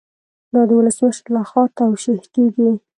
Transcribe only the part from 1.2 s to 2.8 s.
لخوا توشیح کیږي.